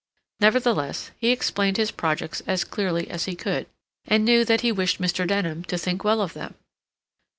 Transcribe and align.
Nevertheless, 0.39 1.11
he 1.19 1.29
explained 1.29 1.77
his 1.77 1.91
projects 1.91 2.41
as 2.47 2.63
clearly 2.63 3.07
as 3.11 3.25
he 3.25 3.35
could, 3.35 3.67
and 4.07 4.25
knew 4.25 4.43
that 4.43 4.61
he 4.61 4.71
wished 4.71 4.99
Mr. 4.99 5.27
Denham 5.27 5.63
to 5.65 5.77
think 5.77 6.03
well 6.03 6.21
of 6.21 6.33
them. 6.33 6.55